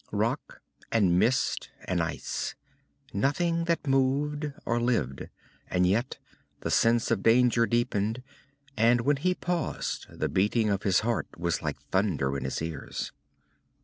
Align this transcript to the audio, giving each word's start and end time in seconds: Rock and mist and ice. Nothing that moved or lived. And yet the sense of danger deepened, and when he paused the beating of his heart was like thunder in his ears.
Rock 0.11 0.61
and 0.91 1.19
mist 1.19 1.69
and 1.85 2.01
ice. 2.01 2.55
Nothing 3.13 3.65
that 3.65 3.85
moved 3.85 4.51
or 4.65 4.81
lived. 4.81 5.29
And 5.69 5.85
yet 5.85 6.17
the 6.61 6.71
sense 6.71 7.11
of 7.11 7.21
danger 7.21 7.67
deepened, 7.67 8.23
and 8.75 9.01
when 9.01 9.17
he 9.17 9.35
paused 9.35 10.07
the 10.09 10.27
beating 10.27 10.71
of 10.71 10.81
his 10.81 11.01
heart 11.01 11.27
was 11.39 11.61
like 11.61 11.79
thunder 11.91 12.35
in 12.35 12.45
his 12.45 12.63
ears. 12.63 13.11